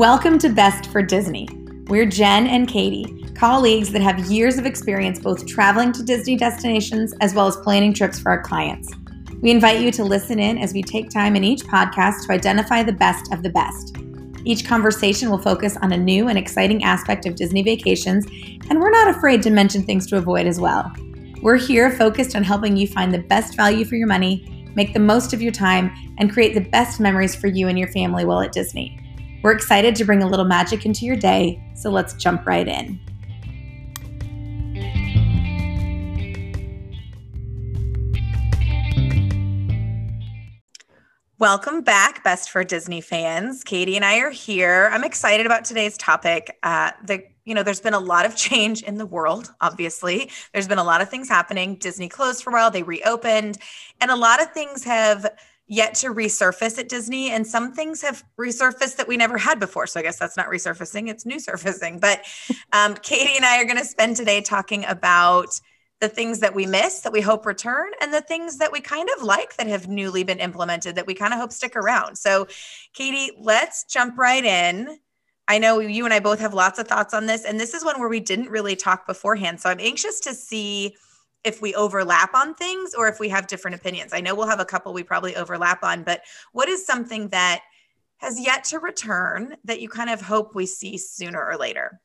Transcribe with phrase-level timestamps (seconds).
[0.00, 1.46] Welcome to Best for Disney.
[1.88, 7.12] We're Jen and Katie, colleagues that have years of experience both traveling to Disney destinations
[7.20, 8.90] as well as planning trips for our clients.
[9.42, 12.82] We invite you to listen in as we take time in each podcast to identify
[12.82, 13.94] the best of the best.
[14.46, 18.24] Each conversation will focus on a new and exciting aspect of Disney vacations,
[18.70, 20.90] and we're not afraid to mention things to avoid as well.
[21.42, 24.98] We're here focused on helping you find the best value for your money, make the
[24.98, 28.40] most of your time, and create the best memories for you and your family while
[28.40, 28.98] at Disney.
[29.42, 33.00] We're excited to bring a little magic into your day, so let's jump right in.
[41.38, 43.64] Welcome back, Best for Disney fans.
[43.64, 44.90] Katie and I are here.
[44.92, 46.58] I'm excited about today's topic.
[46.62, 50.30] Uh, the you know, there's been a lot of change in the world, obviously.
[50.52, 51.76] There's been a lot of things happening.
[51.76, 53.56] Disney closed for a while, they reopened,
[54.02, 55.26] and a lot of things have
[55.70, 57.30] yet to resurface at Disney.
[57.30, 59.86] And some things have resurfaced that we never had before.
[59.86, 62.00] So I guess that's not resurfacing, it's new surfacing.
[62.00, 62.22] But
[62.72, 65.60] um, Katie and I are going to spend today talking about
[66.00, 69.08] the things that we miss that we hope return and the things that we kind
[69.16, 72.16] of like that have newly been implemented that we kind of hope stick around.
[72.16, 72.48] So,
[72.92, 74.98] Katie, let's jump right in.
[75.46, 77.84] I know you and I both have lots of thoughts on this, and this is
[77.84, 79.60] one where we didn't really talk beforehand.
[79.60, 80.96] So, I'm anxious to see
[81.44, 84.12] if we overlap on things or if we have different opinions.
[84.12, 87.62] I know we'll have a couple we probably overlap on, but what is something that
[88.18, 92.00] has yet to return that you kind of hope we see sooner or later?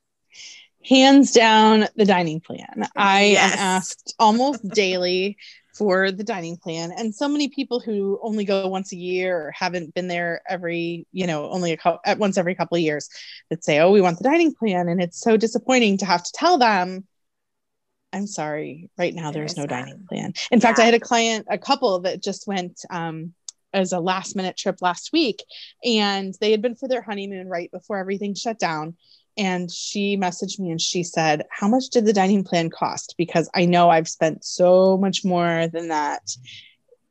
[0.87, 2.87] Hands down, the dining plan.
[2.95, 3.53] I yes.
[3.53, 5.37] am asked almost daily
[5.75, 9.51] for the dining plan and so many people who only go once a year or
[9.51, 13.09] haven't been there every you know only a couple at once every couple of years
[13.49, 16.31] that say oh we want the dining plan and it's so disappointing to have to
[16.31, 17.05] tell them
[18.15, 20.33] I'm sorry, right now there there's no dining plan.
[20.49, 20.59] In yeah.
[20.59, 23.33] fact, I had a client, a couple that just went um,
[23.73, 25.43] as a last minute trip last week,
[25.83, 28.95] and they had been for their honeymoon right before everything shut down.
[29.37, 33.15] And she messaged me and she said, How much did the dining plan cost?
[33.17, 36.21] Because I know I've spent so much more than that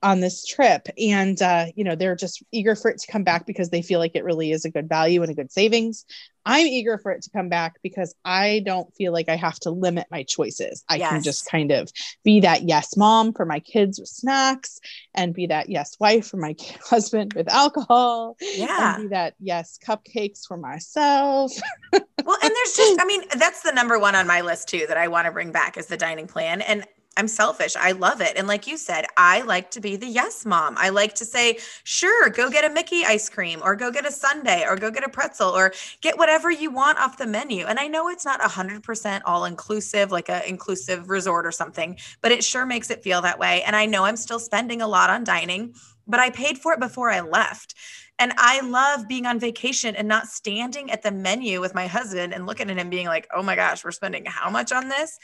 [0.04, 0.86] on this trip.
[0.98, 3.98] And uh, you know they're just eager for it to come back because they feel
[3.98, 6.04] like it really is a good value and a good savings.
[6.46, 9.70] I'm eager for it to come back because i don't feel like i have to
[9.70, 10.84] limit my choices.
[10.88, 11.10] I yes.
[11.10, 11.90] can just kind of
[12.22, 14.78] be that yes mom for my kids with snacks
[15.14, 16.54] and be that yes wife for my
[16.84, 18.98] husband with alcohol yeah.
[18.98, 21.52] be that yes cupcakes for myself.
[21.92, 24.96] Well and there's just i mean that's the number one on my list too that
[24.96, 26.60] i want to bring back is the dining plan.
[26.60, 26.84] And
[27.16, 27.76] I'm selfish.
[27.76, 28.36] I love it.
[28.36, 30.74] And like you said, I like to be the yes mom.
[30.76, 34.10] I like to say, sure, go get a Mickey ice cream or go get a
[34.10, 37.66] sundae or go get a pretzel or get whatever you want off the menu.
[37.66, 42.32] And I know it's not 100% all inclusive, like a inclusive resort or something, but
[42.32, 43.62] it sure makes it feel that way.
[43.62, 45.74] And I know I'm still spending a lot on dining,
[46.06, 47.74] but I paid for it before I left.
[48.18, 52.32] And I love being on vacation and not standing at the menu with my husband
[52.32, 55.18] and looking at him being like, oh my gosh, we're spending how much on this?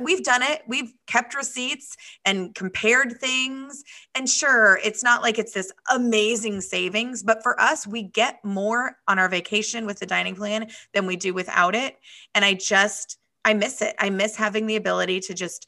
[0.00, 0.62] We've done it.
[0.66, 3.84] We've kept receipts and compared things.
[4.14, 8.96] And sure, it's not like it's this amazing savings, but for us, we get more
[9.08, 11.96] on our vacation with the dining plan than we do without it.
[12.34, 13.94] And I just, I miss it.
[13.98, 15.66] I miss having the ability to just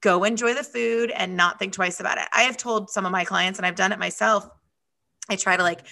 [0.00, 2.26] go enjoy the food and not think twice about it.
[2.32, 4.48] I have told some of my clients, and I've done it myself.
[5.28, 5.86] I try to like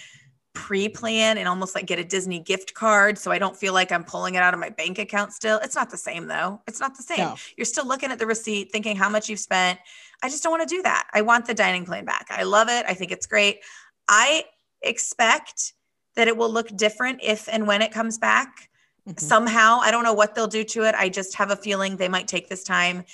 [0.54, 4.04] pre-plan and almost like get a Disney gift card so I don't feel like I'm
[4.04, 5.58] pulling it out of my bank account still.
[5.62, 6.62] It's not the same though.
[6.66, 7.18] It's not the same.
[7.18, 7.36] No.
[7.56, 9.78] You're still looking at the receipt thinking how much you've spent.
[10.22, 11.08] I just don't want to do that.
[11.12, 12.28] I want the dining plan back.
[12.30, 12.86] I love it.
[12.88, 13.60] I think it's great.
[14.08, 14.44] I
[14.82, 15.74] expect
[16.16, 18.70] that it will look different if and when it comes back.
[19.08, 19.18] Mm-hmm.
[19.18, 20.94] Somehow, I don't know what they'll do to it.
[20.94, 23.04] I just have a feeling they might take this time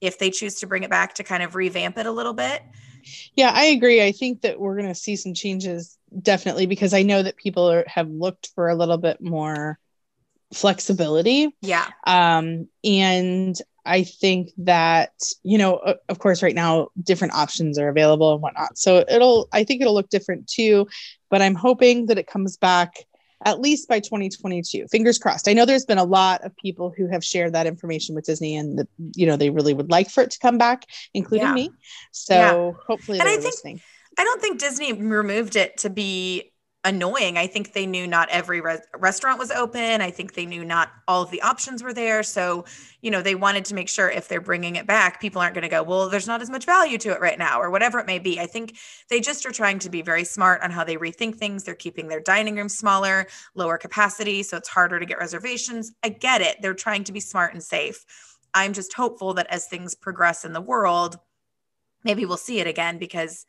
[0.00, 2.62] if they choose to bring it back to kind of revamp it a little bit.
[3.34, 4.04] Yeah, I agree.
[4.04, 7.70] I think that we're going to see some changes definitely because I know that people
[7.70, 9.78] are, have looked for a little bit more
[10.52, 11.54] flexibility.
[11.62, 11.86] Yeah.
[12.06, 13.56] Um, and
[13.86, 15.12] I think that,
[15.42, 18.76] you know, of course, right now, different options are available and whatnot.
[18.76, 20.86] So it'll, I think it'll look different too.
[21.30, 23.04] But I'm hoping that it comes back
[23.44, 27.06] at least by 2022 fingers crossed i know there's been a lot of people who
[27.06, 30.22] have shared that information with disney and the, you know they really would like for
[30.22, 30.84] it to come back
[31.14, 31.54] including yeah.
[31.54, 31.70] me
[32.12, 32.84] so yeah.
[32.86, 33.80] hopefully and I think, listening.
[34.20, 36.50] I don't think disney removed it to be
[36.84, 37.36] annoying.
[37.36, 40.00] I think they knew not every re- restaurant was open.
[40.00, 42.22] I think they knew not all of the options were there.
[42.22, 42.64] So,
[43.02, 45.62] you know, they wanted to make sure if they're bringing it back, people aren't going
[45.62, 48.06] to go, well, there's not as much value to it right now, or whatever it
[48.06, 48.40] may be.
[48.40, 48.78] I think
[49.10, 51.64] they just are trying to be very smart on how they rethink things.
[51.64, 54.42] They're keeping their dining room smaller, lower capacity.
[54.42, 55.92] So it's harder to get reservations.
[56.02, 56.56] I get it.
[56.62, 58.06] They're trying to be smart and safe.
[58.54, 61.18] I'm just hopeful that as things progress in the world,
[62.04, 63.44] maybe we'll see it again because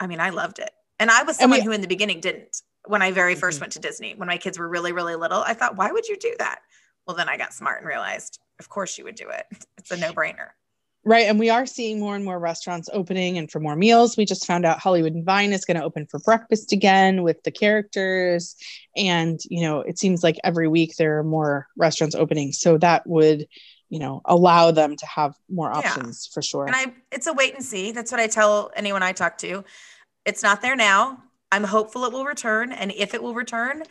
[0.00, 0.70] I mean, I loved it.
[0.98, 2.62] And I was someone mean, who in the beginning didn't.
[2.86, 3.60] when I very 1st mm-hmm.
[3.60, 5.40] went to Disney, when my kids were really, really little.
[5.40, 6.60] I thought, why would you do that?
[7.06, 9.46] Well, then I got smart and realized, of course you would do it.
[9.78, 10.48] It's a no brainer.
[11.04, 11.26] Right.
[11.26, 14.16] And we are seeing more and more restaurants opening and for more meals.
[14.16, 17.42] We just found out Hollywood and Vine is going to open for breakfast again with
[17.44, 18.56] the characters.
[18.96, 22.52] And, you know, it seems like every week there are more restaurants opening.
[22.52, 23.46] So that would,
[23.88, 26.34] you know, allow them to have more options yeah.
[26.34, 26.66] for sure.
[26.66, 27.92] And I, it's a wait and see.
[27.92, 29.64] That's what I tell anyone I talk to.
[30.24, 31.22] It's not there now.
[31.50, 32.72] I'm hopeful it will return.
[32.72, 33.82] And if it will return,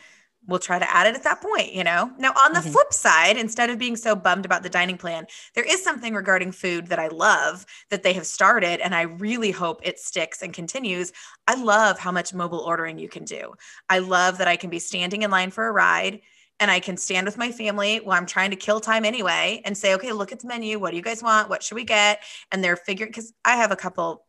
[0.46, 2.10] we'll try to add it at that point, you know?
[2.18, 2.70] Now, on the mm-hmm.
[2.70, 6.52] flip side, instead of being so bummed about the dining plan, there is something regarding
[6.52, 10.54] food that I love that they have started, and I really hope it sticks and
[10.54, 11.12] continues.
[11.46, 13.54] I love how much mobile ordering you can do.
[13.90, 16.20] I love that I can be standing in line for a ride
[16.60, 19.76] and I can stand with my family while I'm trying to kill time anyway and
[19.76, 20.78] say, okay, look at the menu.
[20.78, 21.48] What do you guys want?
[21.48, 22.20] What should we get?
[22.50, 24.24] And they're figuring, because I have a couple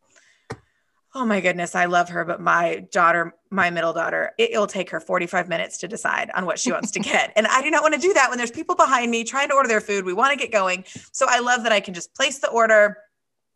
[1.16, 4.92] Oh my goodness, I love her, but my daughter, my middle daughter, it, will take
[4.92, 7.34] her 45 minutes to decide on what she wants to get.
[7.36, 9.56] And I do not want to do that when there's people behind me trying to
[9.56, 10.06] order their food.
[10.06, 10.86] We want to get going.
[11.12, 12.98] So I love that I can just place the order,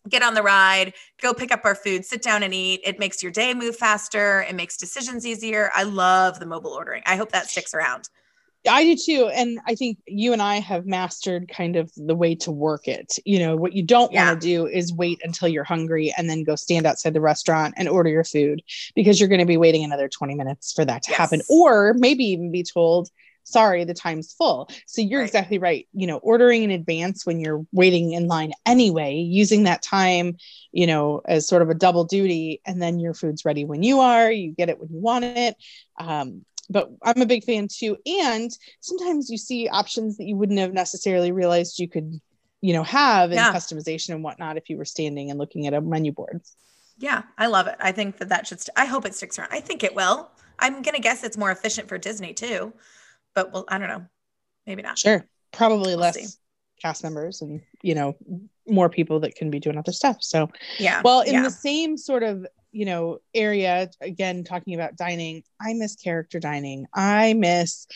[0.10, 2.82] get on the ride, go pick up our food, sit down and eat.
[2.84, 5.70] It makes your day move faster, it makes decisions easier.
[5.76, 7.04] I love the mobile ordering.
[7.06, 8.10] I hope that sticks around.
[8.70, 9.30] I do too.
[9.34, 13.18] And I think you and I have mastered kind of the way to work it.
[13.26, 14.28] You know, what you don't yeah.
[14.28, 17.74] want to do is wait until you're hungry and then go stand outside the restaurant
[17.78, 18.62] and order your food
[18.96, 21.18] because you're going to be waiting another 20 minutes for that to yes.
[21.18, 21.42] happen.
[21.50, 23.10] Or maybe even be told,
[23.44, 24.70] sorry, the time's full.
[24.88, 25.26] So you're right.
[25.26, 25.88] exactly right.
[25.94, 30.38] You know, ordering in advance when you're waiting in line anyway, using that time,
[30.72, 34.00] you know, as sort of a double duty, and then your food's ready when you
[34.00, 35.56] are, you get it when you want it.
[36.00, 37.96] Um, but I'm a big fan too.
[38.06, 42.20] And sometimes you see options that you wouldn't have necessarily realized you could,
[42.62, 43.54] you know, have in yeah.
[43.54, 46.42] customization and whatnot if you were standing and looking at a menu board.
[46.98, 47.76] Yeah, I love it.
[47.80, 48.60] I think that that should.
[48.60, 49.50] St- I hope it sticks around.
[49.52, 50.30] I think it will.
[50.60, 52.74] I'm gonna guess it's more efficient for Disney too,
[53.34, 54.06] but well, I don't know.
[54.68, 54.98] Maybe not.
[54.98, 56.28] Sure, probably we'll less see.
[56.82, 58.16] cast members and you know
[58.68, 60.18] more people that can be doing other stuff.
[60.22, 60.50] So
[60.80, 61.02] yeah.
[61.04, 61.44] Well, in yeah.
[61.44, 66.86] the same sort of you know area again talking about dining i miss character dining
[66.94, 67.88] i miss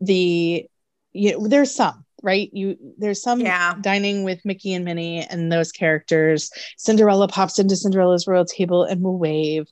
[0.00, 0.66] the
[1.12, 3.74] you know, there's some right you there's some yeah.
[3.80, 9.02] dining with mickey and minnie and those characters cinderella pops into cinderella's royal table and
[9.02, 9.66] will wave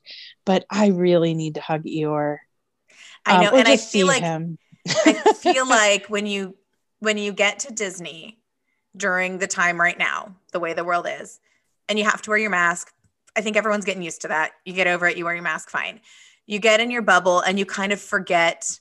[0.45, 2.37] but i really need to hug eeyore
[3.25, 4.57] i know um, and i feel like him.
[4.87, 6.55] i feel like when you
[6.99, 8.39] when you get to disney
[8.97, 11.39] during the time right now the way the world is
[11.87, 12.91] and you have to wear your mask
[13.35, 14.51] I think everyone's getting used to that.
[14.65, 15.99] You get over it, you wear your mask fine.
[16.45, 18.79] You get in your bubble and you kind of forget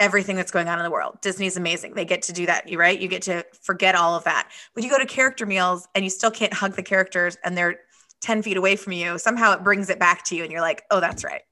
[0.00, 1.18] everything that's going on in the world.
[1.20, 1.94] Disney's amazing.
[1.94, 2.98] They get to do that, you right?
[2.98, 4.50] You get to forget all of that.
[4.74, 7.76] But you go to character meals and you still can't hug the characters and they're
[8.20, 9.18] 10 feet away from you.
[9.18, 11.42] Somehow it brings it back to you and you're like, "Oh, that's right.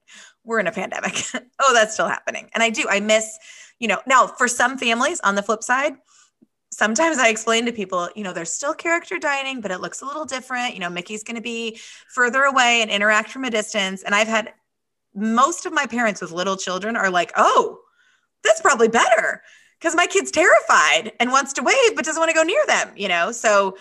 [0.43, 1.21] We're in a pandemic.
[1.61, 2.85] oh, that's still happening." And I do.
[2.89, 3.37] I miss,
[3.79, 5.93] you know, now for some families on the flip side,
[6.73, 10.05] sometimes I explain to people, you know, there's still character dining, but it looks a
[10.05, 10.73] little different.
[10.73, 11.79] You know, Mickey's going to be
[12.09, 14.03] further away and interact from a distance.
[14.03, 14.53] And I've had
[15.13, 17.79] most of my parents with little children are like, oh,
[18.43, 19.41] that's probably better
[19.79, 22.91] because my kid's terrified and wants to wave, but doesn't want to go near them,
[22.95, 23.31] you know?
[23.31, 23.77] So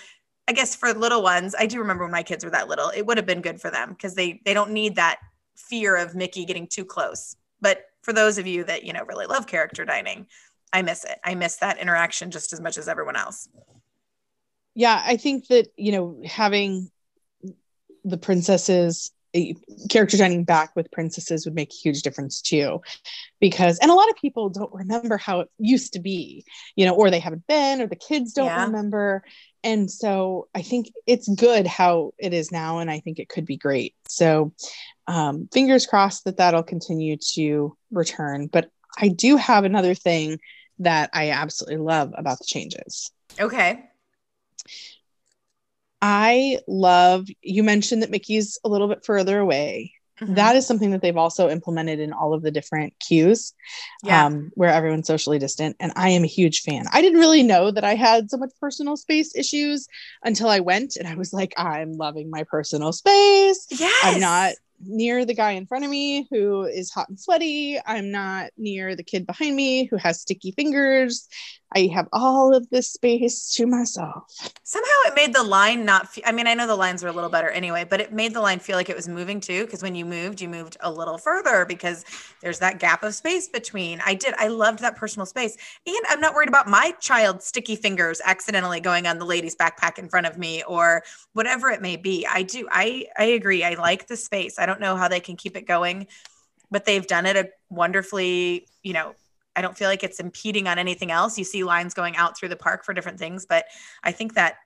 [0.46, 3.06] I guess for little ones, I do remember when my kids were that little, it
[3.06, 5.20] would have been good for them because they, they don't need that
[5.56, 7.36] fear of Mickey getting too close.
[7.60, 10.26] But for those of you that, you know, really love character dining,
[10.72, 11.18] I miss it.
[11.24, 13.48] I miss that interaction just as much as everyone else.
[14.74, 16.90] Yeah, I think that, you know, having
[18.04, 19.52] the princesses eh,
[19.90, 22.80] character dining back with princesses would make a huge difference too
[23.40, 26.94] because and a lot of people don't remember how it used to be you know
[26.94, 28.64] or they haven't been or the kids don't yeah.
[28.64, 29.22] remember
[29.62, 33.46] and so i think it's good how it is now and i think it could
[33.46, 34.52] be great so
[35.08, 40.38] um, fingers crossed that that'll continue to return but i do have another thing
[40.82, 43.10] that I absolutely love about the changes.
[43.38, 43.84] Okay.
[46.00, 49.94] I love, you mentioned that Mickey's a little bit further away.
[50.20, 50.34] Mm-hmm.
[50.34, 53.54] That is something that they've also implemented in all of the different queues
[54.04, 54.26] yeah.
[54.26, 55.76] um, where everyone's socially distant.
[55.80, 56.84] And I am a huge fan.
[56.92, 59.88] I didn't really know that I had so much personal space issues
[60.22, 63.66] until I went and I was like, I'm loving my personal space.
[63.70, 64.00] Yes.
[64.04, 67.78] I'm not near the guy in front of me who is hot and sweaty.
[67.86, 71.28] I'm not near the kid behind me who has sticky fingers.
[71.74, 74.24] I have all of this space to myself.
[74.62, 77.12] Somehow it made the line not, fe- I mean, I know the lines were a
[77.12, 79.66] little better anyway, but it made the line feel like it was moving too.
[79.66, 82.04] Cause when you moved, you moved a little further because
[82.42, 84.00] there's that gap of space between.
[84.04, 85.56] I did, I loved that personal space.
[85.86, 89.98] And I'm not worried about my child's sticky fingers accidentally going on the lady's backpack
[89.98, 91.02] in front of me or
[91.32, 92.26] whatever it may be.
[92.26, 93.64] I do, I, I agree.
[93.64, 94.58] I like the space.
[94.58, 96.06] I don't know how they can keep it going
[96.70, 99.14] but they've done it a wonderfully, you know,
[99.54, 101.38] I don't feel like it's impeding on anything else.
[101.38, 103.66] You see lines going out through the park for different things, but
[104.02, 104.56] I think that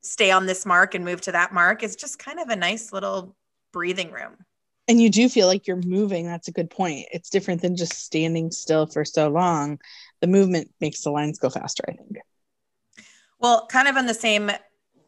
[0.00, 2.92] stay on this mark and move to that mark is just kind of a nice
[2.92, 3.34] little
[3.72, 4.36] breathing room.
[4.86, 6.26] And you do feel like you're moving.
[6.26, 7.06] That's a good point.
[7.10, 9.78] It's different than just standing still for so long.
[10.20, 12.18] The movement makes the lines go faster, I think.
[13.38, 14.50] Well, kind of on the same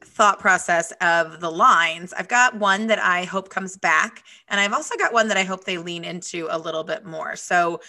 [0.02, 4.22] thought process of the lines, I've got one that I hope comes back.
[4.48, 7.36] And I've also got one that I hope they lean into a little bit more.
[7.36, 7.80] So,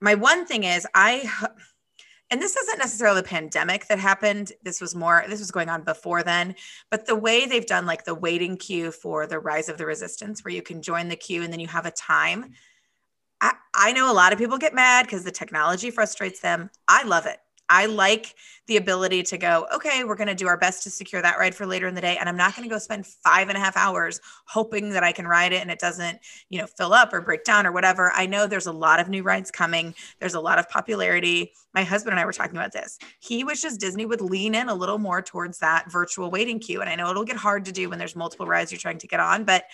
[0.00, 1.30] my one thing is, I,
[2.30, 4.52] and this isn't necessarily the pandemic that happened.
[4.62, 6.54] This was more, this was going on before then.
[6.90, 10.44] But the way they've done like the waiting queue for the rise of the resistance,
[10.44, 12.52] where you can join the queue and then you have a time.
[13.40, 16.70] I, I know a lot of people get mad because the technology frustrates them.
[16.88, 17.38] I love it.
[17.68, 18.34] I like
[18.66, 21.54] the ability to go, okay, we're going to do our best to secure that ride
[21.54, 22.16] for later in the day.
[22.16, 25.12] And I'm not going to go spend five and a half hours hoping that I
[25.12, 26.18] can ride it and it doesn't,
[26.48, 28.12] you know, fill up or break down or whatever.
[28.14, 29.94] I know there's a lot of new rides coming.
[30.18, 31.52] There's a lot of popularity.
[31.74, 32.98] My husband and I were talking about this.
[33.20, 36.80] He wishes Disney would lean in a little more towards that virtual waiting queue.
[36.80, 39.06] And I know it'll get hard to do when there's multiple rides you're trying to
[39.06, 39.64] get on, but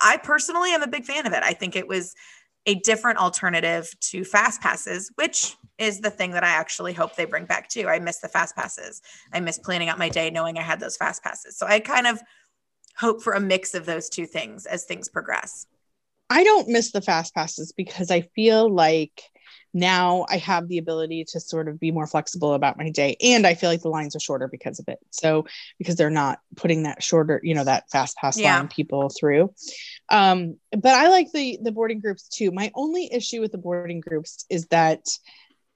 [0.00, 1.42] I personally am a big fan of it.
[1.42, 2.14] I think it was
[2.66, 7.24] a different alternative to fast passes, which is the thing that I actually hope they
[7.24, 7.88] bring back too.
[7.88, 9.02] I miss the fast passes.
[9.32, 11.56] I miss planning out my day knowing I had those fast passes.
[11.56, 12.20] So I kind of
[12.96, 15.66] hope for a mix of those two things as things progress.
[16.30, 19.22] I don't miss the fast passes because I feel like
[19.74, 23.16] now I have the ability to sort of be more flexible about my day.
[23.20, 24.98] And I feel like the lines are shorter because of it.
[25.10, 25.46] So,
[25.78, 28.58] because they're not putting that shorter, you know, that fast pass yeah.
[28.58, 29.52] line people through.
[30.08, 32.50] Um, but I like the the boarding groups too.
[32.50, 35.00] My only issue with the boarding groups is that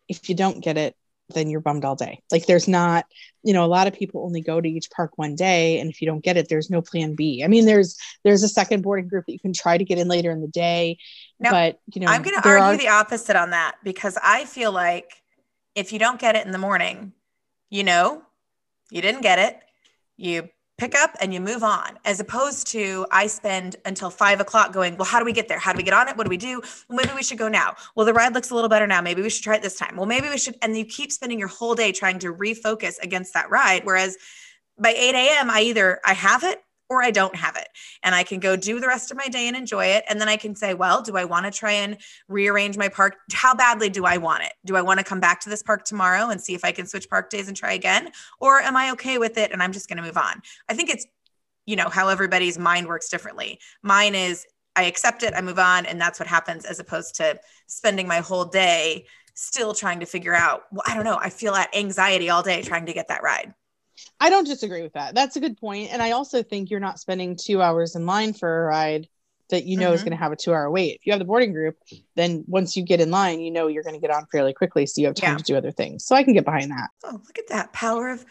[0.08, 0.94] if you don't get it,
[1.34, 2.22] then you're bummed all day.
[2.30, 3.04] Like there's not,
[3.42, 6.00] you know, a lot of people only go to each park one day, and if
[6.00, 7.42] you don't get it, there's no plan B.
[7.44, 10.08] I mean, there's there's a second boarding group that you can try to get in
[10.08, 10.98] later in the day,
[11.40, 12.76] now, but you know, I'm going to argue are...
[12.76, 15.22] the opposite on that because I feel like
[15.74, 17.12] if you don't get it in the morning,
[17.70, 18.22] you know,
[18.90, 19.58] you didn't get it,
[20.16, 20.48] you
[20.78, 24.96] pick up and you move on as opposed to i spend until five o'clock going
[24.96, 25.58] well how do we get there?
[25.58, 26.16] How do we get on it?
[26.16, 26.60] What do we do?
[26.90, 27.74] Maybe we should go now.
[27.94, 29.00] Well the ride looks a little better now.
[29.00, 29.96] Maybe we should try it this time.
[29.96, 33.32] Well maybe we should and you keep spending your whole day trying to refocus against
[33.34, 33.84] that ride.
[33.84, 34.16] Whereas
[34.78, 37.68] by 8 a.m i either i have it or I don't have it.
[38.02, 40.04] And I can go do the rest of my day and enjoy it.
[40.08, 41.96] And then I can say, well, do I want to try and
[42.28, 43.16] rearrange my park?
[43.32, 44.52] How badly do I want it?
[44.64, 46.86] Do I want to come back to this park tomorrow and see if I can
[46.86, 48.10] switch park days and try again?
[48.40, 50.42] Or am I okay with it and I'm just going to move on?
[50.68, 51.06] I think it's,
[51.66, 53.58] you know, how everybody's mind works differently.
[53.82, 57.40] Mine is I accept it, I move on, and that's what happens as opposed to
[57.66, 61.54] spending my whole day still trying to figure out, well, I don't know, I feel
[61.54, 63.54] that anxiety all day trying to get that ride.
[64.20, 65.14] I don't disagree with that.
[65.14, 65.92] That's a good point.
[65.92, 69.08] And I also think you're not spending two hours in line for a ride
[69.50, 69.94] that you know mm-hmm.
[69.94, 70.96] is going to have a two hour wait.
[70.96, 71.76] If you have the boarding group,
[72.14, 74.86] then once you get in line, you know you're going to get on fairly quickly.
[74.86, 75.36] So you have time yeah.
[75.38, 76.04] to do other things.
[76.04, 76.88] So I can get behind that.
[77.04, 78.24] Oh, look at that power of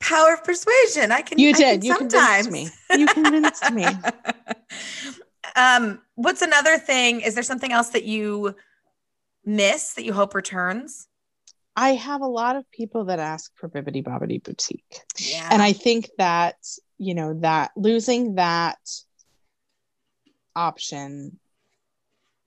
[0.00, 1.12] power of persuasion.
[1.12, 1.80] I can You did.
[1.80, 2.46] Can you sometimes.
[2.46, 2.98] convinced me.
[2.98, 3.86] You convinced me.
[5.56, 7.20] um, what's another thing?
[7.20, 8.54] Is there something else that you
[9.44, 11.08] miss that you hope returns?
[11.76, 15.00] I have a lot of people that ask for Bibbidi Bobbidi Boutique.
[15.18, 15.48] Yeah.
[15.50, 16.56] And I think that,
[16.98, 18.78] you know, that losing that
[20.54, 21.38] option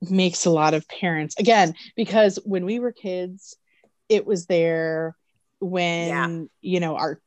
[0.01, 3.57] makes a lot of parents again because when we were kids
[4.09, 5.15] it was there
[5.59, 6.43] when yeah.
[6.61, 7.19] you know our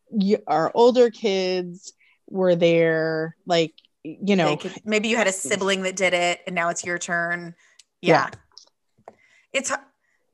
[0.46, 1.92] our older kids
[2.28, 6.54] were there like you know could, maybe you had a sibling that did it and
[6.54, 7.54] now it's your turn
[8.00, 9.14] yeah, yeah.
[9.52, 9.72] it's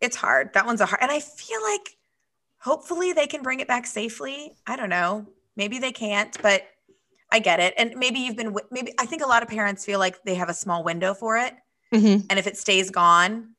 [0.07, 0.55] it's hard.
[0.55, 1.03] That one's a hard.
[1.03, 1.97] And I feel like
[2.59, 4.57] hopefully they can bring it back safely.
[4.67, 5.27] I don't know.
[5.57, 6.63] Maybe they can't, but
[7.31, 7.75] I get it.
[7.77, 10.49] And maybe you've been, maybe I think a lot of parents feel like they have
[10.49, 11.55] a small window for it.
[11.93, 12.27] Mm-hmm.
[12.31, 13.55] And if it stays gone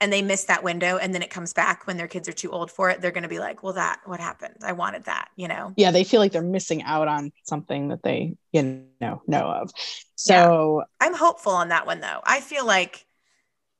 [0.00, 2.50] and they miss that window and then it comes back when their kids are too
[2.50, 4.56] old for it, they're going to be like, well, that, what happened?
[4.62, 5.72] I wanted that, you know?
[5.76, 5.90] Yeah.
[5.90, 9.70] They feel like they're missing out on something that they, you know, know of.
[10.16, 11.06] So yeah.
[11.06, 12.20] I'm hopeful on that one though.
[12.24, 13.06] I feel like,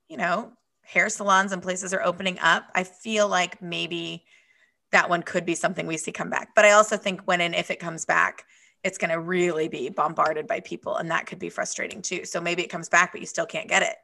[0.07, 0.51] you know,
[0.85, 4.23] hair salons and places are opening up, I feel like maybe
[4.91, 6.55] that one could be something we see come back.
[6.55, 8.45] But I also think when and if it comes back,
[8.83, 12.23] it's going to really be bombarded by people and that could be frustrating too.
[12.23, 13.95] So maybe it comes back but you still can't get it.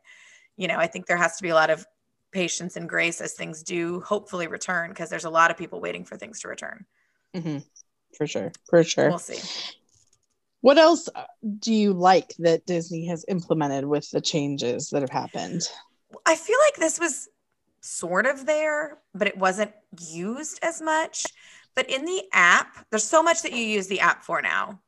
[0.58, 1.86] You know, I think there has to be a lot of
[2.32, 6.04] patience and grace as things do hopefully return because there's a lot of people waiting
[6.04, 6.86] for things to return.
[7.36, 7.60] Mm-hmm.
[8.18, 8.52] For sure.
[8.70, 9.10] For sure.
[9.10, 9.40] We'll see.
[10.62, 11.10] What else
[11.60, 15.62] do you like that Disney has implemented with the changes that have happened?
[16.26, 17.30] I feel like this was
[17.82, 21.26] sort of there, but it wasn't used as much.
[21.76, 24.82] But in the app, there's so much that you use the app for now.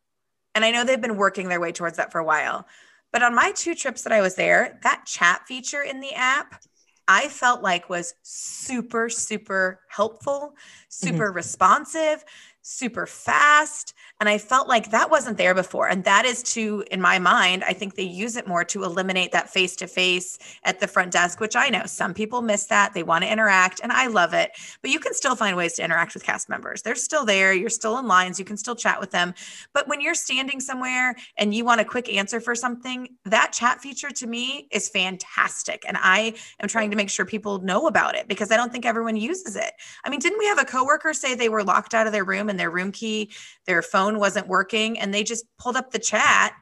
[0.56, 2.68] And I know they've been working their way towards that for a while.
[3.12, 6.64] But on my two trips that I was there, that chat feature in the app,
[7.08, 10.56] I felt like was super, super helpful,
[10.90, 11.36] super mm-hmm.
[11.36, 12.24] responsive,
[12.64, 13.94] super fast.
[14.20, 15.90] And I felt like that wasn't there before.
[15.90, 19.34] And that is to, in my mind, I think they use it more to eliminate
[19.34, 22.94] that face to face at the front desk, which I know some people miss that.
[22.94, 24.52] They want to interact, and I love it.
[24.82, 26.82] But you can still find ways to interact with cast members.
[26.82, 27.54] They're still there.
[27.54, 28.40] You're still in lines.
[28.40, 29.34] You can still chat with them.
[29.74, 33.82] But when you're standing somewhere and you want a quick answer for something, that chat
[33.82, 35.84] feature to me is fantastic.
[35.86, 38.86] And I am trying to make sure people know about it because I don't think
[38.86, 39.74] everyone uses it.
[40.06, 42.53] I mean, didn't we have a coworker say they were locked out of their room
[42.54, 43.32] and their room key,
[43.66, 46.54] their phone wasn't working, and they just pulled up the chat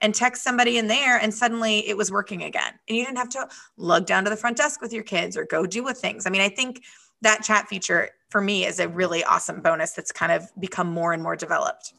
[0.00, 2.72] and text somebody in there and suddenly it was working again.
[2.88, 5.44] And you didn't have to lug down to the front desk with your kids or
[5.44, 6.26] go do with things.
[6.26, 6.82] I mean i think
[7.22, 11.12] that chat feature for me is a really awesome bonus that's kind of become more
[11.12, 11.94] and more developed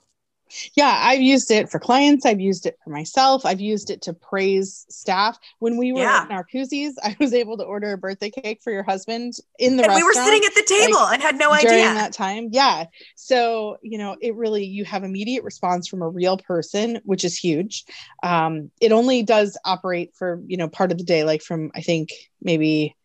[0.75, 2.25] yeah, I've used it for clients.
[2.25, 3.45] I've used it for myself.
[3.45, 5.37] I've used it to praise staff.
[5.59, 6.25] When we were yeah.
[6.25, 9.83] at Narcoossee's, I was able to order a birthday cake for your husband in the
[9.83, 9.97] and restaurant.
[9.97, 12.49] We were sitting at the table like, and had no idea during that time.
[12.51, 12.85] Yeah.
[13.15, 17.37] So, you know, it really, you have immediate response from a real person, which is
[17.37, 17.85] huge.
[18.21, 21.81] Um, it only does operate for, you know, part of the day, like from, I
[21.81, 22.09] think,
[22.41, 22.95] maybe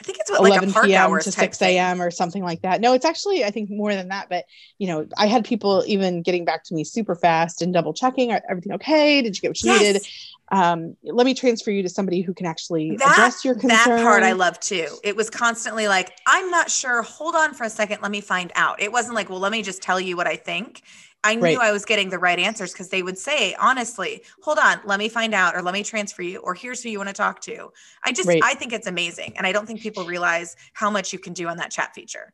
[0.00, 1.18] I think it's what, 11 like p.m.
[1.18, 2.00] to 6 a.m.
[2.00, 2.80] or something like that.
[2.80, 4.28] No, it's actually, I think more than that.
[4.28, 4.44] But,
[4.78, 8.30] you know, I had people even getting back to me super fast and double checking
[8.30, 9.20] everything okay?
[9.22, 9.82] Did you get what you yes.
[9.82, 10.06] needed?
[10.50, 13.96] Um, let me transfer you to somebody who can actually that, address your concern.
[13.96, 14.86] That part I love too.
[15.02, 17.02] It was constantly like, I'm not sure.
[17.02, 18.00] Hold on for a second.
[18.00, 18.80] Let me find out.
[18.80, 20.82] It wasn't like, well, let me just tell you what I think.
[21.24, 21.58] I knew right.
[21.58, 25.08] I was getting the right answers because they would say, honestly, hold on, let me
[25.08, 27.72] find out, or let me transfer you, or here's who you want to talk to.
[28.04, 28.42] I just, right.
[28.42, 29.34] I think it's amazing.
[29.36, 32.32] And I don't think people realize how much you can do on that chat feature.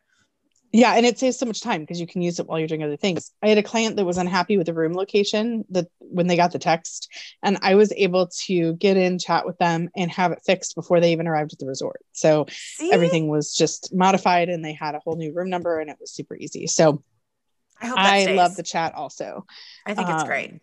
[0.71, 2.83] Yeah, and it saves so much time because you can use it while you're doing
[2.83, 3.31] other things.
[3.41, 6.51] I had a client that was unhappy with the room location that when they got
[6.51, 7.09] the text,
[7.45, 10.99] and I was able to get in, chat with them, and have it fixed before
[10.99, 12.01] they even arrived at the resort.
[12.13, 12.91] So See?
[12.91, 16.11] everything was just modified, and they had a whole new room number, and it was
[16.11, 16.67] super easy.
[16.67, 17.05] So
[17.81, 19.47] I, I love the chat also.
[19.87, 20.61] I think it's um, great.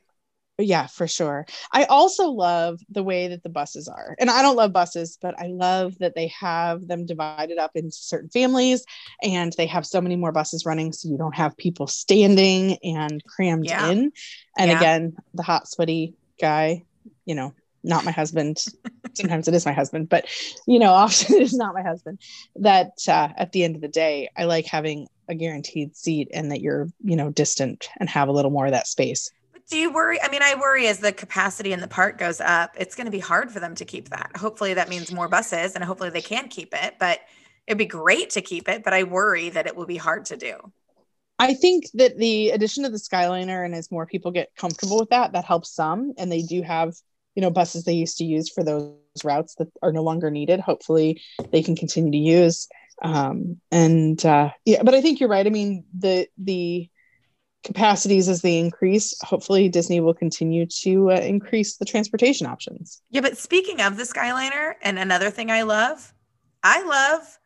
[0.58, 1.46] Yeah, for sure.
[1.72, 4.16] I also love the way that the buses are.
[4.20, 7.96] And I don't love buses, but I love that they have them divided up into
[7.96, 8.86] certain families
[9.24, 13.24] and they have so many more buses running so you don't have people standing and
[13.26, 13.90] crammed yeah.
[13.90, 14.12] in.
[14.58, 14.78] And yeah.
[14.78, 16.84] again, the hot sweaty guy,
[17.26, 18.64] you know, not my husband.
[19.14, 20.26] Sometimes it is my husband, but
[20.68, 22.20] you know, often it is not my husband.
[22.58, 26.52] That uh, at the end of the day, I like having a guaranteed seat and
[26.52, 29.32] that you're, you know, distant and have a little more of that space.
[29.70, 30.22] Do you worry?
[30.22, 33.12] I mean, I worry as the capacity in the park goes up, it's going to
[33.12, 34.32] be hard for them to keep that.
[34.36, 37.22] Hopefully, that means more buses and hopefully they can keep it, but
[37.66, 38.84] it'd be great to keep it.
[38.84, 40.58] But I worry that it will be hard to do.
[41.40, 45.10] I think that the addition of the Skyliner and as more people get comfortable with
[45.10, 46.14] that, that helps some.
[46.18, 46.94] And they do have
[47.36, 50.60] you know buses they used to use for those routes that are no longer needed
[50.60, 52.68] hopefully they can continue to use
[53.02, 55.48] um, and uh, yeah but i think you're right.
[55.48, 56.90] I mean the the
[57.64, 63.02] capacities as they increase hopefully disney will continue to uh, increase the transportation options.
[63.10, 66.14] Yeah but speaking of the skyliner and another thing i love
[66.64, 67.38] i love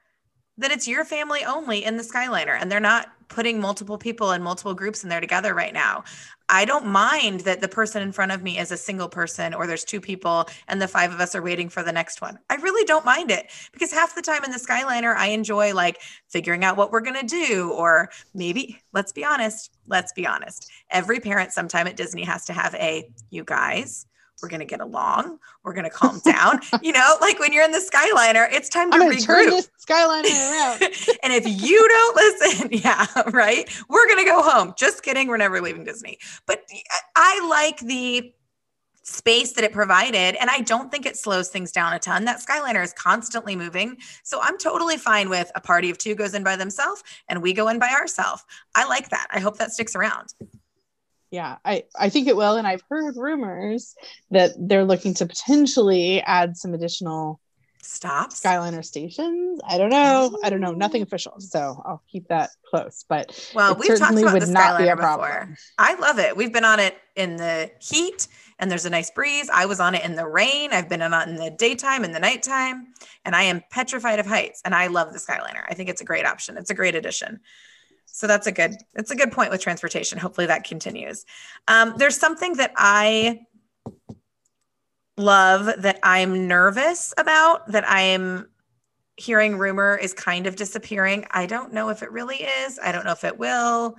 [0.58, 4.44] that it's your family only in the skyliner and they're not putting multiple people and
[4.44, 6.04] multiple groups in there together right now.
[6.48, 9.66] I don't mind that the person in front of me is a single person or
[9.66, 12.38] there's two people and the five of us are waiting for the next one.
[12.50, 16.02] I really don't mind it because half the time in the Skyliner, I enjoy like
[16.28, 17.72] figuring out what we're going to do.
[17.72, 20.70] Or maybe, let's be honest, let's be honest.
[20.92, 24.06] Every parent sometime at Disney has to have a, you guys,
[24.46, 25.40] we're going to get along.
[25.64, 26.60] We're going to calm down.
[26.84, 29.26] you know, like when you're in the Skyliner, it's time to I'm regroup.
[29.26, 30.84] Turn this Skyliner around.
[31.24, 34.76] and if you don't listen, yeah, right, we're going to go home.
[34.78, 35.28] Just kidding.
[35.28, 36.20] We're never leaving Disney.
[36.46, 36.62] But
[37.16, 38.36] I like the
[39.02, 40.36] space that it provided.
[40.36, 42.26] And I don't think it slows things down a ton.
[42.26, 43.98] That Skyliner is constantly moving.
[44.22, 47.52] So I'm totally fine with a party of two goes in by themselves and we
[47.54, 48.44] go in by ourselves.
[48.76, 49.26] I like that.
[49.32, 50.36] I hope that sticks around
[51.36, 53.94] yeah i i think it will and i've heard rumors
[54.32, 57.42] that they're looking to potentially add some additional
[57.82, 58.42] stops?
[58.42, 59.60] Skyliner stations.
[59.64, 60.40] I don't know.
[60.44, 60.72] I don't know.
[60.72, 65.56] Nothing official so i'll keep that close but well we've talked about the skyliner before.
[65.78, 66.36] i love it.
[66.36, 69.50] We've been on it in the heat and there's a nice breeze.
[69.54, 70.72] I was on it in the rain.
[70.72, 72.88] I've been on it in the daytime and the nighttime
[73.26, 75.64] and i am petrified of heights and i love the skyliner.
[75.70, 76.58] I think it's a great option.
[76.58, 77.42] It's a great addition
[78.06, 81.26] so that's a good that's a good point with transportation hopefully that continues
[81.68, 83.40] um, there's something that i
[85.18, 88.48] love that i'm nervous about that i'm
[89.18, 93.06] hearing rumor is kind of disappearing i don't know if it really is i don't
[93.06, 93.96] know if it will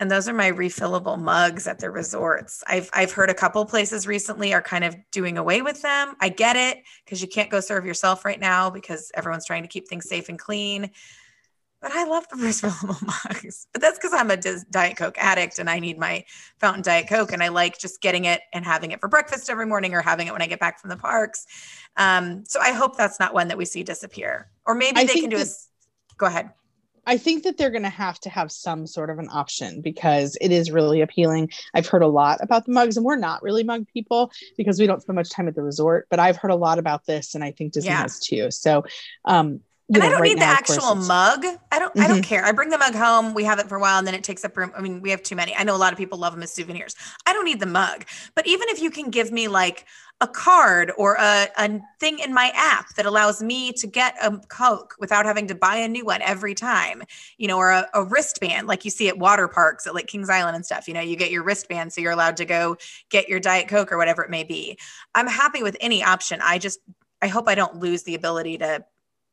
[0.00, 2.64] And those are my refillable mugs at the resorts.
[2.66, 6.16] I've I've heard a couple places recently are kind of doing away with them.
[6.20, 9.68] I get it because you can't go serve yourself right now because everyone's trying to
[9.68, 10.90] keep things safe and clean.
[11.84, 13.66] But I love the refillable mugs.
[13.74, 14.38] But that's because I'm a
[14.70, 16.24] Diet Coke addict and I need my
[16.58, 17.30] fountain Diet Coke.
[17.30, 20.26] And I like just getting it and having it for breakfast every morning or having
[20.26, 21.44] it when I get back from the parks.
[21.98, 24.48] Um, so I hope that's not one that we see disappear.
[24.64, 26.16] Or maybe I they can do that- a.
[26.16, 26.48] Go ahead.
[27.06, 30.38] I think that they're going to have to have some sort of an option because
[30.40, 31.50] it is really appealing.
[31.74, 34.86] I've heard a lot about the mugs, and we're not really mug people because we
[34.86, 36.06] don't spend much time at the resort.
[36.08, 38.00] But I've heard a lot about this, and I think Disney yeah.
[38.00, 38.50] has too.
[38.50, 38.84] So,
[39.26, 41.44] um, and know, I don't right need the actual mug.
[41.70, 41.90] I don't.
[41.90, 42.00] Mm-hmm.
[42.00, 42.22] I don't mm-hmm.
[42.22, 42.44] care.
[42.44, 43.34] I bring the mug home.
[43.34, 44.72] We have it for a while, and then it takes up room.
[44.76, 45.54] I mean, we have too many.
[45.54, 46.94] I know a lot of people love them as souvenirs.
[47.26, 48.06] I don't need the mug.
[48.34, 49.84] But even if you can give me like
[50.20, 54.38] a card or a, a thing in my app that allows me to get a
[54.48, 57.02] Coke without having to buy a new one every time,
[57.36, 60.30] you know, or a, a wristband like you see at water parks at like Kings
[60.30, 60.88] Island and stuff.
[60.88, 62.76] You know, you get your wristband so you're allowed to go
[63.10, 64.78] get your Diet Coke or whatever it may be.
[65.14, 66.40] I'm happy with any option.
[66.42, 66.78] I just,
[67.20, 68.84] I hope I don't lose the ability to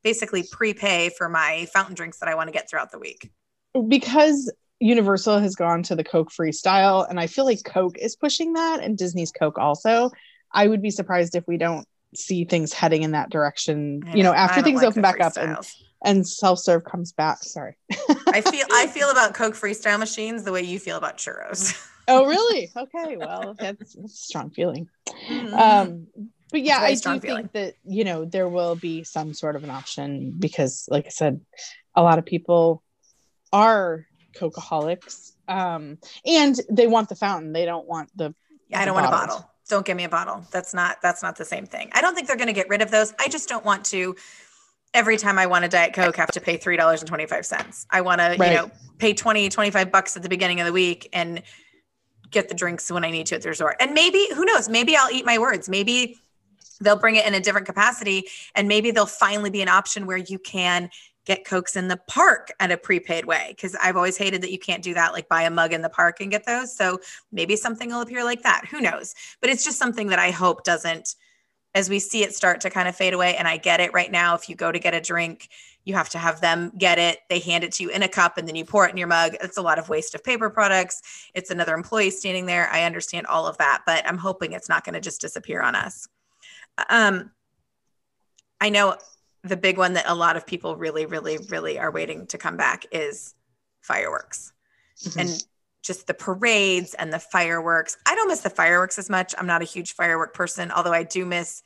[0.03, 3.31] basically prepay for my fountain drinks that I want to get throughout the week.
[3.87, 8.15] Because Universal has gone to the Coke free style, and I feel like Coke is
[8.15, 10.11] pushing that, and Disney's Coke also.
[10.51, 14.01] I would be surprised if we don't see things heading in that direction.
[14.07, 15.57] Yeah, you know, after things like open back up and,
[16.03, 17.43] and self serve comes back.
[17.43, 17.77] Sorry.
[18.27, 21.87] I feel I feel about Coke freestyle machines the way you feel about churros.
[22.07, 22.71] oh, really?
[22.77, 23.17] Okay.
[23.17, 24.89] Well, that's, that's a strong feeling.
[25.29, 25.53] Mm-hmm.
[25.53, 26.07] Um,
[26.51, 27.21] but yeah, I do feeling.
[27.21, 31.09] think that you know there will be some sort of an option because, like I
[31.09, 31.41] said,
[31.95, 32.83] a lot of people
[33.51, 37.53] are cokeaholics, um, and they want the fountain.
[37.53, 38.35] They don't want the.
[38.69, 40.45] Yeah, I don't want a bottle don't give me a bottle.
[40.51, 41.89] That's not that's not the same thing.
[41.93, 43.13] I don't think they're going to get rid of those.
[43.19, 44.15] I just don't want to
[44.93, 47.85] every time I want a diet coke have to pay $3.25.
[47.89, 51.09] I want to, you know, pay 20 25 bucks at the beginning of the week
[51.13, 51.41] and
[52.29, 53.77] get the drinks when I need to at the resort.
[53.79, 55.69] And maybe who knows, maybe I'll eat my words.
[55.69, 56.19] Maybe
[56.81, 60.17] they'll bring it in a different capacity and maybe they'll finally be an option where
[60.17, 60.89] you can
[61.25, 64.57] get cokes in the park at a prepaid way because i've always hated that you
[64.59, 66.75] can't do that like buy a mug in the park and get those.
[66.75, 66.99] So
[67.31, 68.65] maybe something will appear like that.
[68.71, 69.13] Who knows?
[69.39, 71.15] But it's just something that i hope doesn't
[71.73, 74.11] as we see it start to kind of fade away and i get it right
[74.11, 75.49] now if you go to get a drink
[75.85, 78.37] you have to have them get it they hand it to you in a cup
[78.37, 79.35] and then you pour it in your mug.
[79.41, 81.29] It's a lot of waste of paper products.
[81.33, 82.69] It's another employee standing there.
[82.71, 85.75] I understand all of that but i'm hoping it's not going to just disappear on
[85.75, 86.07] us
[86.89, 87.31] um
[88.59, 88.95] I know
[89.43, 92.57] the big one that a lot of people really, really, really are waiting to come
[92.57, 93.33] back is
[93.81, 94.53] fireworks.
[95.03, 95.19] Mm-hmm.
[95.19, 95.45] And
[95.81, 97.97] just the parades and the fireworks.
[98.05, 99.33] I don't miss the fireworks as much.
[99.35, 101.63] I'm not a huge firework person, although I do miss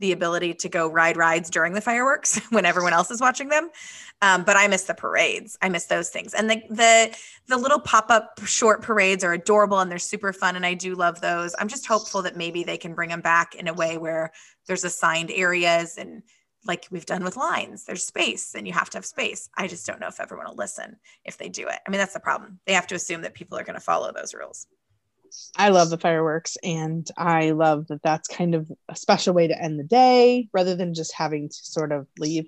[0.00, 3.70] the ability to go ride rides during the fireworks when everyone else is watching them.
[4.22, 5.56] Um, but I miss the parades.
[5.62, 6.34] I miss those things.
[6.34, 10.56] And the the the little pop-up short parades are adorable and they're super fun.
[10.56, 11.54] And I do love those.
[11.58, 14.32] I'm just hopeful that maybe they can bring them back in a way where
[14.66, 16.22] there's assigned areas and
[16.66, 19.86] like we've done with lines there's space and you have to have space i just
[19.86, 22.58] don't know if everyone will listen if they do it i mean that's the problem
[22.66, 24.66] they have to assume that people are going to follow those rules
[25.56, 29.62] i love the fireworks and i love that that's kind of a special way to
[29.62, 32.46] end the day rather than just having to sort of leave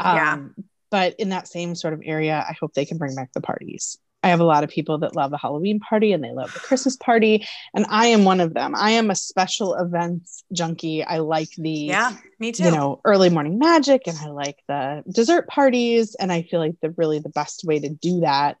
[0.00, 0.64] um, yeah.
[0.90, 3.98] but in that same sort of area i hope they can bring back the parties
[4.22, 6.60] I have a lot of people that love the Halloween party and they love the
[6.60, 7.46] Christmas party.
[7.74, 8.74] And I am one of them.
[8.76, 11.02] I am a special events junkie.
[11.02, 12.64] I like the, yeah, me too.
[12.64, 16.14] You know, early morning magic and I like the dessert parties.
[16.14, 18.58] And I feel like the really the best way to do that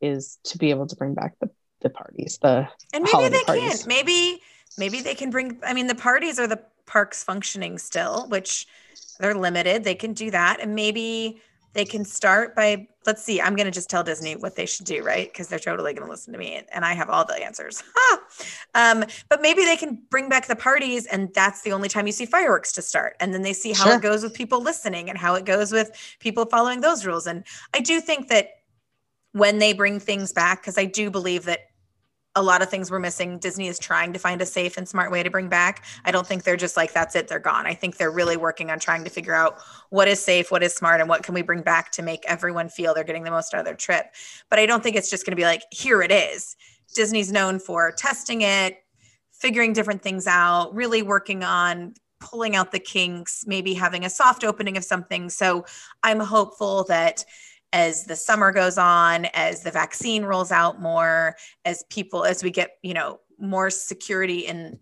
[0.00, 3.80] is to be able to bring back the, the parties, the and maybe they parties.
[3.80, 4.42] can maybe,
[4.76, 8.66] maybe they can bring, I mean, the parties are the parks functioning still, which
[9.20, 9.84] they're limited.
[9.84, 10.60] They can do that.
[10.60, 11.40] And maybe
[11.74, 14.86] they can start by let's see i'm going to just tell disney what they should
[14.86, 17.34] do right because they're totally going to listen to me and i have all the
[17.34, 17.82] answers
[18.74, 22.12] um, but maybe they can bring back the parties and that's the only time you
[22.12, 23.96] see fireworks to start and then they see how sure.
[23.96, 27.44] it goes with people listening and how it goes with people following those rules and
[27.74, 28.48] i do think that
[29.32, 31.67] when they bring things back because i do believe that
[32.34, 33.38] a lot of things we're missing.
[33.38, 35.84] Disney is trying to find a safe and smart way to bring back.
[36.04, 37.66] I don't think they're just like, that's it, they're gone.
[37.66, 39.58] I think they're really working on trying to figure out
[39.90, 42.68] what is safe, what is smart, and what can we bring back to make everyone
[42.68, 44.14] feel they're getting the most out of their trip.
[44.50, 46.56] But I don't think it's just going to be like, here it is.
[46.94, 48.82] Disney's known for testing it,
[49.32, 54.44] figuring different things out, really working on pulling out the kinks, maybe having a soft
[54.44, 55.30] opening of something.
[55.30, 55.64] So
[56.02, 57.24] I'm hopeful that
[57.72, 62.50] as the summer goes on, as the vaccine rolls out more, as people, as we
[62.50, 64.78] get, you know, more security in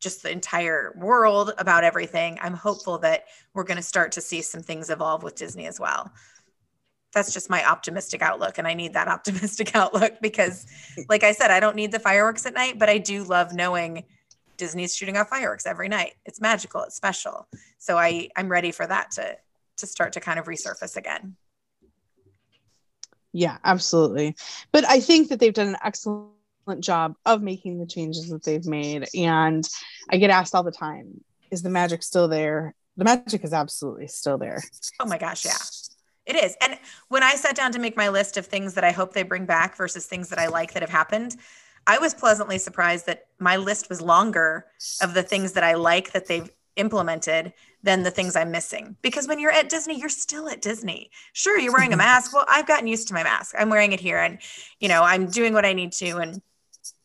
[0.00, 4.42] just the entire world about everything, I'm hopeful that we're going to start to see
[4.42, 6.12] some things evolve with Disney as well.
[7.12, 10.66] that's just my optimistic outlook and i need that optimistic outlook because
[11.08, 14.04] like i said i don't need the fireworks at night but i do love knowing
[14.56, 16.14] disney's shooting off fireworks every night.
[16.24, 17.46] It's magical it's special.
[17.78, 19.36] So i i'm ready for that to
[19.78, 21.36] to start to kind of resurface again
[23.36, 24.36] yeah absolutely.
[24.72, 26.30] But i think that they've done an excellent
[26.80, 29.68] job of making the changes that they've made and
[30.10, 31.20] i get asked all the time
[31.50, 32.74] is the magic still there?
[32.96, 34.62] The magic is absolutely still there.
[35.00, 35.56] Oh my gosh yeah.
[36.24, 36.56] It is.
[36.60, 39.22] And when I sat down to make my list of things that I hope they
[39.22, 41.36] bring back versus things that I like that have happened,
[41.86, 44.66] I was pleasantly surprised that my list was longer
[45.00, 48.96] of the things that I like that they've implemented than the things I'm missing.
[49.02, 51.10] Because when you're at Disney, you're still at Disney.
[51.32, 51.98] Sure, you're wearing a mm-hmm.
[51.98, 52.32] mask.
[52.32, 53.54] Well, I've gotten used to my mask.
[53.58, 54.38] I'm wearing it here and,
[54.80, 56.16] you know, I'm doing what I need to.
[56.16, 56.40] And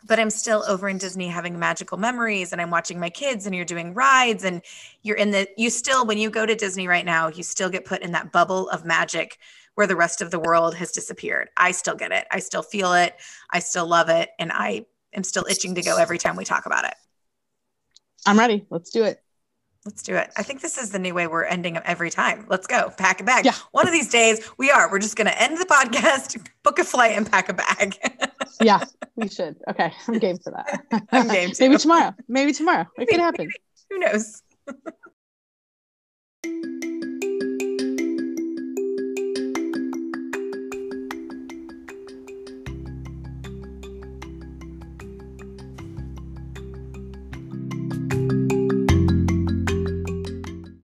[0.03, 3.55] but I'm still over in Disney having magical memories and I'm watching my kids and
[3.55, 4.61] you're doing rides and
[5.03, 7.85] you're in the you still when you go to Disney right now you still get
[7.85, 9.37] put in that bubble of magic
[9.75, 11.49] where the rest of the world has disappeared.
[11.55, 12.27] I still get it.
[12.31, 13.15] I still feel it.
[13.51, 16.65] I still love it and I am still itching to go every time we talk
[16.65, 16.93] about it.
[18.25, 18.65] I'm ready.
[18.69, 19.21] Let's do it.
[19.83, 20.29] Let's do it.
[20.37, 22.45] I think this is the new way we're ending up every time.
[22.47, 22.91] Let's go.
[22.97, 23.45] Pack a bag.
[23.45, 23.55] Yeah.
[23.71, 24.91] One of these days we are.
[24.91, 27.97] We're just going to end the podcast, book a flight, and pack a bag.
[28.61, 28.83] yeah,
[29.15, 29.55] we should.
[29.67, 29.91] Okay.
[30.07, 31.07] I'm game for that.
[31.11, 31.67] I'm game too.
[31.67, 32.13] Maybe tomorrow.
[32.27, 32.85] Maybe tomorrow.
[32.97, 33.49] It could happen.
[33.89, 34.43] Who knows?